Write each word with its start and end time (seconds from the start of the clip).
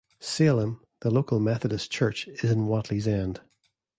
Salem, 0.19 0.79
the 1.01 1.11
local 1.11 1.39
Methodist 1.39 1.91
church, 1.91 2.27
is 2.27 2.49
in 2.51 2.65
Watley's 2.65 3.07
End. 3.07 3.41